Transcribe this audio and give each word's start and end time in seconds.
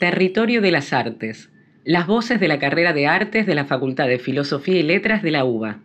Territorio 0.00 0.62
de 0.62 0.70
las 0.70 0.94
Artes. 0.94 1.50
Las 1.84 2.06
voces 2.06 2.40
de 2.40 2.48
la 2.48 2.58
carrera 2.58 2.94
de 2.94 3.06
artes 3.06 3.46
de 3.46 3.54
la 3.54 3.66
Facultad 3.66 4.08
de 4.08 4.18
Filosofía 4.18 4.80
y 4.80 4.82
Letras 4.82 5.22
de 5.22 5.30
la 5.30 5.44
UBA. 5.44 5.80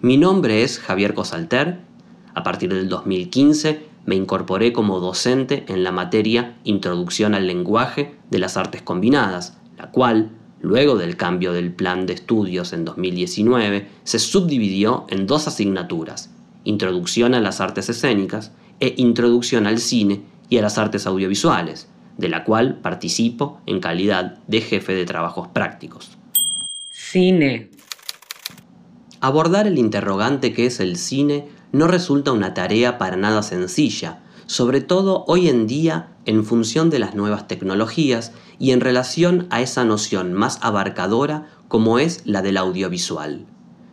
Mi 0.00 0.16
nombre 0.16 0.64
es 0.64 0.80
Javier 0.80 1.14
Cosalter. 1.14 1.78
A 2.34 2.42
partir 2.42 2.74
del 2.74 2.88
2015 2.88 3.78
me 4.06 4.16
incorporé 4.16 4.72
como 4.72 4.98
docente 4.98 5.64
en 5.68 5.84
la 5.84 5.92
materia 5.92 6.56
Introducción 6.64 7.36
al 7.36 7.46
lenguaje 7.46 8.16
de 8.32 8.40
las 8.40 8.56
artes 8.56 8.82
combinadas, 8.82 9.56
la 9.78 9.92
cual, 9.92 10.32
luego 10.60 10.96
del 10.96 11.16
cambio 11.16 11.52
del 11.52 11.72
plan 11.72 12.06
de 12.06 12.14
estudios 12.14 12.72
en 12.72 12.84
2019, 12.84 13.86
se 14.02 14.18
subdividió 14.18 15.06
en 15.10 15.28
dos 15.28 15.46
asignaturas, 15.46 16.34
Introducción 16.64 17.34
a 17.34 17.40
las 17.40 17.60
artes 17.60 17.88
escénicas 17.88 18.50
e 18.80 18.94
Introducción 18.96 19.68
al 19.68 19.78
cine 19.78 20.22
y 20.48 20.58
a 20.58 20.62
las 20.62 20.76
artes 20.76 21.06
audiovisuales, 21.06 21.88
de 22.18 22.28
la 22.28 22.44
cual 22.44 22.80
participo 22.80 23.60
en 23.66 23.80
calidad 23.80 24.38
de 24.46 24.60
jefe 24.60 24.94
de 24.94 25.04
trabajos 25.04 25.48
prácticos. 25.48 26.16
Cine. 26.90 27.70
Abordar 29.20 29.66
el 29.66 29.78
interrogante 29.78 30.52
que 30.52 30.66
es 30.66 30.80
el 30.80 30.96
cine 30.96 31.48
no 31.72 31.86
resulta 31.86 32.32
una 32.32 32.54
tarea 32.54 32.98
para 32.98 33.16
nada 33.16 33.42
sencilla, 33.42 34.20
sobre 34.46 34.80
todo 34.80 35.24
hoy 35.26 35.48
en 35.48 35.66
día 35.66 36.10
en 36.26 36.44
función 36.44 36.90
de 36.90 36.98
las 36.98 37.14
nuevas 37.14 37.48
tecnologías 37.48 38.32
y 38.58 38.70
en 38.70 38.80
relación 38.80 39.46
a 39.50 39.60
esa 39.60 39.84
noción 39.84 40.32
más 40.32 40.58
abarcadora 40.62 41.48
como 41.68 41.98
es 41.98 42.22
la 42.24 42.42
del 42.42 42.56
audiovisual. 42.56 43.46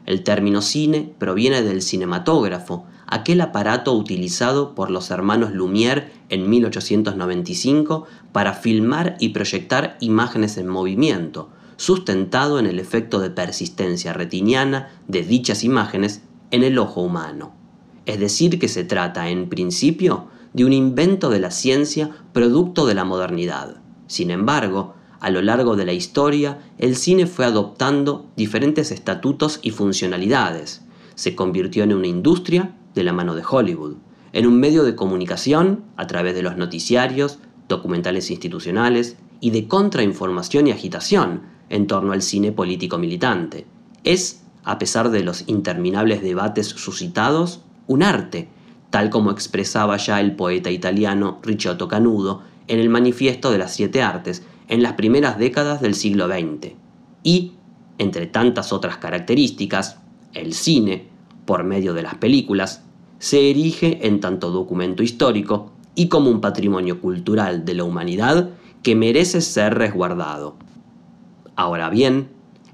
El 0.06 0.24
término 0.24 0.62
cine 0.62 1.14
proviene 1.18 1.62
del 1.62 1.82
cinematógrafo, 1.82 2.86
aquel 3.12 3.42
aparato 3.42 3.94
utilizado 3.94 4.74
por 4.74 4.90
los 4.90 5.12
hermanos 5.12 5.52
Lumière 5.52 6.12
en 6.30 6.50
1895 6.50 8.06
para 8.32 8.54
filmar 8.54 9.18
y 9.20 9.30
proyectar 9.30 9.98
imágenes 10.00 10.58
en 10.58 10.68
movimiento, 10.68 11.50
sustentado 11.76 12.58
en 12.58 12.66
el 12.66 12.80
efecto 12.80 13.20
de 13.20 13.30
persistencia 13.30 14.14
retiniana 14.14 14.90
de 15.10 15.24
dichas 15.24 15.64
imágenes 15.66 16.22
en 16.52 16.64
el 16.64 16.80
ojo 16.80 17.02
humano. 17.02 17.54
Es 18.06 18.18
decir, 18.20 18.58
que 18.60 18.70
se 18.70 18.86
trata, 18.86 19.30
en 19.30 19.50
principio, 19.50 20.28
de 20.54 20.64
un 20.64 20.72
invento 20.72 21.30
de 21.30 21.40
la 21.40 21.52
ciencia 21.52 22.12
producto 22.32 22.86
de 22.86 22.96
la 22.96 23.04
modernidad. 23.04 23.76
Sin 24.08 24.32
embargo, 24.32 24.96
a 25.20 25.30
lo 25.30 25.42
largo 25.42 25.76
de 25.76 25.86
la 25.86 25.94
historia, 25.94 26.60
el 26.78 26.96
cine 26.96 27.28
fue 27.28 27.44
adoptando 27.46 28.26
diferentes 28.38 28.92
estatutos 28.92 29.60
y 29.62 29.72
funcionalidades. 29.72 30.82
Se 31.16 31.36
convirtió 31.36 31.84
en 31.84 31.94
una 31.94 32.08
industria 32.08 32.74
de 32.94 33.04
la 33.04 33.14
mano 33.14 33.36
de 33.36 33.44
Hollywood, 33.48 33.96
en 34.34 34.48
un 34.48 34.60
medio 34.60 34.84
de 34.84 34.96
comunicación 34.96 35.84
a 35.98 36.08
través 36.08 36.36
de 36.36 36.42
los 36.42 36.58
noticiarios, 36.58 37.40
documentales 37.68 38.32
institucionales 38.32 39.18
y 39.40 39.52
de 39.52 39.68
contrainformación 39.68 40.68
y 40.68 40.72
agitación 40.72 41.44
en 41.70 41.88
torno 41.88 42.14
al 42.14 42.22
cine 42.22 42.52
político 42.52 42.98
militante. 42.98 43.66
Es, 44.04 44.44
a 44.64 44.78
pesar 44.78 45.10
de 45.10 45.24
los 45.24 45.48
interminables 45.48 46.22
debates 46.22 46.68
suscitados, 46.68 47.62
un 47.88 48.04
arte, 48.04 48.50
tal 48.90 49.10
como 49.10 49.32
expresaba 49.32 49.98
ya 49.98 50.20
el 50.20 50.36
poeta 50.36 50.70
italiano 50.70 51.40
Ricciotto 51.42 51.88
Canudo 51.88 52.44
en 52.68 52.80
el 52.80 52.90
Manifiesto 52.90 53.52
de 53.52 53.58
las 53.58 53.74
Siete 53.74 54.02
Artes 54.02 54.44
en 54.68 54.84
las 54.84 54.94
primeras 54.94 55.38
décadas 55.38 55.82
del 55.82 55.96
siglo 55.96 56.28
XX. 56.28 56.74
Y, 57.24 57.54
entre 57.98 58.28
tantas 58.28 58.72
otras 58.72 58.98
características, 58.98 60.00
el 60.34 60.54
cine, 60.54 61.11
por 61.46 61.64
medio 61.64 61.94
de 61.94 62.04
las 62.04 62.16
películas, 62.16 62.84
se 63.20 63.50
erige 63.50 64.08
en 64.08 64.20
tanto 64.20 64.52
documento 64.52 65.04
histórico 65.04 65.72
y 65.96 66.08
como 66.08 66.30
un 66.30 66.42
patrimonio 66.42 67.02
cultural 67.02 67.66
de 67.66 67.74
la 67.76 67.84
humanidad 67.84 68.50
que 68.84 68.96
merece 68.96 69.42
ser 69.42 69.76
resguardado. 69.76 70.56
Ahora 71.56 71.90
bien, 71.90 72.30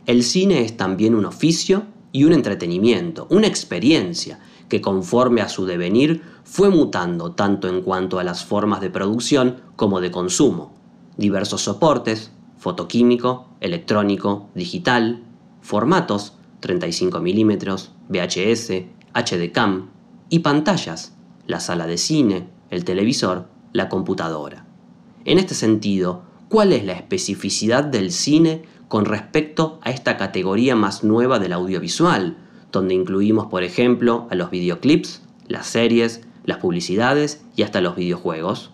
el 0.05 0.23
cine 0.23 0.63
es 0.63 0.77
también 0.77 1.15
un 1.15 1.25
oficio 1.25 1.83
y 2.13 2.23
un 2.23 2.33
entretenimiento, 2.33 3.27
una 3.29 3.47
experiencia 3.47 4.39
que 4.69 4.81
conforme 4.81 5.41
a 5.41 5.49
su 5.49 5.65
devenir 5.65 6.21
fue 6.43 6.69
mutando 6.69 7.33
tanto 7.33 7.67
en 7.67 7.81
cuanto 7.81 8.19
a 8.19 8.23
las 8.23 8.45
formas 8.45 8.81
de 8.81 8.89
producción 8.89 9.57
como 9.75 9.99
de 9.99 10.11
consumo. 10.11 10.73
Diversos 11.17 11.61
soportes, 11.61 12.31
fotoquímico, 12.57 13.47
electrónico, 13.59 14.47
digital, 14.55 15.23
formatos, 15.61 16.33
35 16.59 17.19
mm, 17.19 17.51
VHS, 18.09 18.71
HDCAM 19.13 19.89
y 20.29 20.39
pantallas, 20.39 21.15
la 21.45 21.59
sala 21.59 21.87
de 21.87 21.97
cine, 21.97 22.49
el 22.69 22.83
televisor, 22.83 23.47
la 23.73 23.89
computadora. 23.89 24.65
En 25.25 25.39
este 25.39 25.55
sentido, 25.55 26.23
¿cuál 26.49 26.73
es 26.73 26.85
la 26.85 26.93
especificidad 26.93 27.83
del 27.83 28.11
cine 28.11 28.63
con 28.87 29.05
respecto 29.05 29.79
a 29.83 29.91
esta 29.91 30.17
categoría 30.17 30.75
más 30.75 31.03
nueva 31.03 31.39
del 31.39 31.53
audiovisual, 31.53 32.37
donde 32.71 32.93
incluimos, 32.93 33.47
por 33.47 33.63
ejemplo, 33.63 34.27
a 34.29 34.35
los 34.35 34.49
videoclips, 34.49 35.21
las 35.47 35.67
series, 35.67 36.21
las 36.45 36.57
publicidades 36.57 37.43
y 37.55 37.63
hasta 37.63 37.81
los 37.81 37.95
videojuegos? 37.95 38.71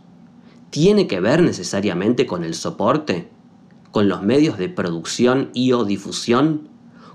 ¿Tiene 0.69 1.07
que 1.07 1.19
ver 1.19 1.41
necesariamente 1.41 2.25
con 2.25 2.43
el 2.43 2.55
soporte? 2.55 3.29
¿Con 3.91 4.09
los 4.09 4.23
medios 4.23 4.57
de 4.57 4.69
producción 4.69 5.51
y 5.53 5.71
o 5.73 5.83
difusión? 5.85 6.69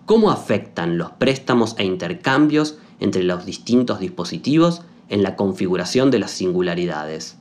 Cómo 0.08 0.30
afectan 0.30 0.96
los 0.96 1.10
préstamos 1.10 1.74
e 1.76 1.84
intercambios 1.84 2.78
entre 2.98 3.24
los 3.24 3.44
distintos 3.44 4.00
dispositivos 4.00 4.80
en 5.10 5.22
la 5.22 5.36
configuración 5.36 6.10
de 6.10 6.18
las 6.18 6.30
singularidades. 6.30 7.36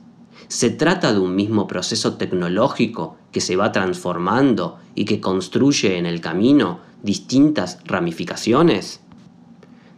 ¿Se 0.48 0.68
trata 0.68 1.14
de 1.14 1.18
un 1.18 1.34
mismo 1.34 1.66
proceso 1.66 2.18
tecnológico 2.18 3.16
que 3.32 3.40
se 3.40 3.56
va 3.56 3.72
transformando 3.72 4.78
y 4.94 5.06
que 5.06 5.18
construye 5.18 5.96
en 5.96 6.04
el 6.04 6.20
camino 6.20 6.80
distintas 7.02 7.78
ramificaciones? 7.86 9.00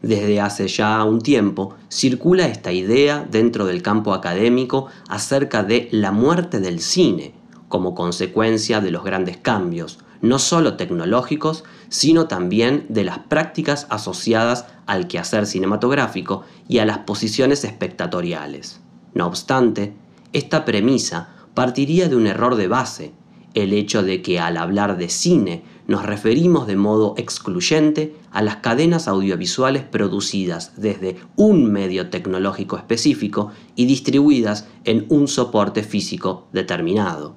Desde 0.01 0.41
hace 0.41 0.69
ya 0.69 1.03
un 1.03 1.21
tiempo 1.23 1.75
circula 1.89 2.47
esta 2.47 2.71
idea 2.71 3.27
dentro 3.29 3.67
del 3.67 3.83
campo 3.83 4.15
académico 4.15 4.87
acerca 5.09 5.65
de 5.65 5.89
la 5.91 6.13
muerte 6.13 6.61
del 6.61 6.79
cine 6.79 7.35
como 7.67 7.97
consecuencia 7.97 8.81
de 8.81 8.93
los 8.93 9.03
grandes 9.03 9.39
cambios, 9.39 9.99
no 10.23 10.39
solo 10.39 10.77
tecnológicos, 10.77 11.65
sino 11.89 12.27
también 12.27 12.87
de 12.89 13.05
las 13.05 13.19
prácticas 13.21 13.87
asociadas 13.91 14.67
al 14.87 15.09
quehacer 15.09 15.47
cinematográfico 15.47 16.45
y 16.69 16.79
a 16.79 16.85
las 16.85 16.99
posiciones 16.99 17.65
espectatoriales. 17.65 18.81
No 19.15 19.27
obstante, 19.27 19.95
esta 20.33 20.65
premisa 20.65 21.31
partiría 21.55 22.09
de 22.09 22.17
un 22.17 22.27
error 22.27 22.57
de 22.57 22.69
base, 22.69 23.13
el 23.55 23.73
hecho 23.73 24.03
de 24.03 24.23
que 24.23 24.39
al 24.39 24.57
hablar 24.57 24.97
de 24.97 25.09
cine 25.09 25.65
nos 25.89 26.07
referimos 26.07 26.69
de 26.69 26.77
modo 26.77 27.15
excluyente 27.17 28.15
a 28.31 28.43
las 28.43 28.57
cadenas 28.57 29.09
audiovisuales 29.09 29.83
producidas 29.83 30.75
desde 30.77 31.17
un 31.35 31.73
medio 31.73 32.11
tecnológico 32.11 32.77
específico 32.77 33.51
y 33.75 33.87
distribuidas 33.87 34.69
en 34.85 35.07
un 35.09 35.27
soporte 35.27 35.83
físico 35.83 36.47
determinado. 36.53 37.35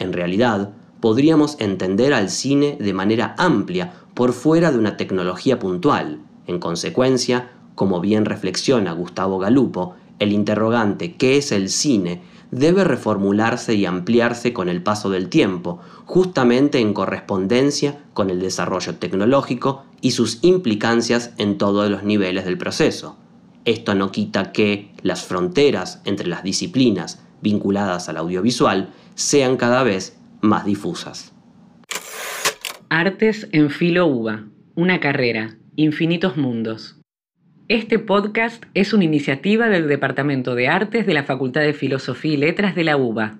En 0.00 0.12
realidad, 0.12 0.72
podríamos 1.02 1.56
entender 1.58 2.14
al 2.14 2.30
cine 2.30 2.78
de 2.78 2.92
manera 2.92 3.34
amplia 3.36 3.92
por 4.14 4.32
fuera 4.32 4.70
de 4.70 4.78
una 4.78 4.96
tecnología 4.96 5.58
puntual. 5.58 6.20
En 6.46 6.60
consecuencia, 6.60 7.50
como 7.74 8.00
bien 8.00 8.24
reflexiona 8.24 8.92
Gustavo 8.92 9.40
Galupo, 9.40 9.96
el 10.20 10.30
interrogante 10.30 11.16
¿qué 11.16 11.38
es 11.38 11.50
el 11.50 11.70
cine? 11.70 12.22
debe 12.52 12.84
reformularse 12.84 13.74
y 13.74 13.84
ampliarse 13.84 14.52
con 14.52 14.68
el 14.68 14.80
paso 14.80 15.10
del 15.10 15.28
tiempo, 15.28 15.80
justamente 16.04 16.78
en 16.78 16.94
correspondencia 16.94 17.98
con 18.12 18.30
el 18.30 18.38
desarrollo 18.38 18.94
tecnológico 18.94 19.82
y 20.02 20.12
sus 20.12 20.38
implicancias 20.42 21.32
en 21.36 21.58
todos 21.58 21.90
los 21.90 22.04
niveles 22.04 22.44
del 22.44 22.58
proceso. 22.58 23.16
Esto 23.64 23.96
no 23.96 24.12
quita 24.12 24.52
que 24.52 24.92
las 25.02 25.24
fronteras 25.24 26.00
entre 26.04 26.28
las 26.28 26.44
disciplinas 26.44 27.22
vinculadas 27.40 28.08
al 28.08 28.18
audiovisual 28.18 28.90
sean 29.16 29.56
cada 29.56 29.82
vez 29.82 30.16
más 30.42 30.66
difusas. 30.66 31.32
Artes 32.90 33.48
en 33.52 33.70
Filo 33.70 34.06
UBA, 34.06 34.44
una 34.74 35.00
carrera, 35.00 35.56
infinitos 35.76 36.36
mundos. 36.36 37.00
Este 37.68 37.98
podcast 37.98 38.64
es 38.74 38.92
una 38.92 39.04
iniciativa 39.04 39.68
del 39.68 39.88
Departamento 39.88 40.54
de 40.54 40.68
Artes 40.68 41.06
de 41.06 41.14
la 41.14 41.22
Facultad 41.22 41.62
de 41.62 41.72
Filosofía 41.72 42.34
y 42.34 42.36
Letras 42.36 42.74
de 42.74 42.84
la 42.84 42.96
UBA. 42.96 43.38